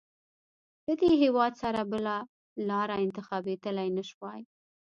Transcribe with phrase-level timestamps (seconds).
[0.85, 2.15] له دې هېواد سره بله
[2.69, 4.41] لاره انتخابېدلای نه شوای.